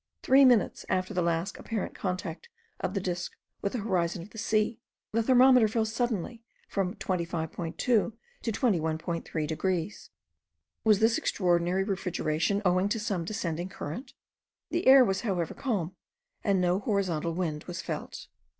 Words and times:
Three 0.23 0.45
minutes 0.45 0.83
after 0.89 1.13
the 1.13 1.21
last 1.21 1.57
apparent 1.57 1.93
contact 1.93 2.49
of 2.79 2.95
the 2.95 2.99
disk 2.99 3.33
with 3.61 3.73
the 3.73 3.77
horizon 3.81 4.23
of 4.23 4.31
the 4.31 4.39
sea, 4.39 4.79
the 5.11 5.21
thermometer 5.21 5.67
suddenly 5.85 6.41
fell 6.67 6.85
from 6.95 6.95
25.2 6.95 7.75
to 7.77 8.13
21.3 8.43 9.45
degrees. 9.47 10.09
Was 10.83 11.01
this 11.01 11.19
extraordinary 11.19 11.83
refrigeration 11.83 12.63
owing 12.65 12.89
to 12.89 12.99
some 12.99 13.25
descending 13.25 13.69
current? 13.69 14.13
The 14.71 14.87
air 14.87 15.05
was 15.05 15.21
however 15.21 15.53
calm, 15.53 15.95
and 16.43 16.59
no 16.59 16.79
horizontal 16.79 17.35
wind 17.35 17.65
was 17.65 17.83
felt. 17.83 18.25